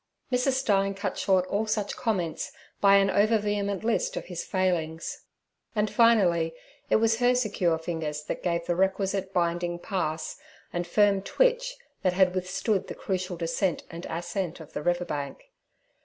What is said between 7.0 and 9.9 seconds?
her secure fingers that gave the requisite binding